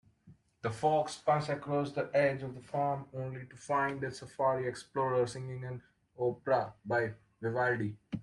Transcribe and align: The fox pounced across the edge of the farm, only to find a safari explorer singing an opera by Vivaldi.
The 0.63 0.71
fox 0.71 1.17
pounced 1.17 1.49
across 1.49 1.91
the 1.91 2.09
edge 2.15 2.41
of 2.41 2.55
the 2.55 2.59
farm, 2.61 3.05
only 3.13 3.45
to 3.45 3.55
find 3.55 4.03
a 4.03 4.09
safari 4.11 4.67
explorer 4.67 5.27
singing 5.27 5.63
an 5.63 5.83
opera 6.17 6.73
by 6.83 7.13
Vivaldi. 7.39 7.95